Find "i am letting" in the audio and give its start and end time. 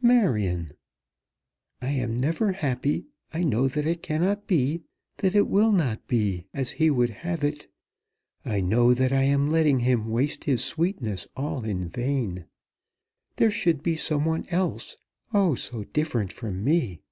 9.12-9.80